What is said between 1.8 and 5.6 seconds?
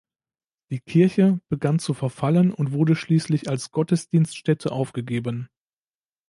verfallen und wurde schließlich als Gottesdienststätte aufgegeben.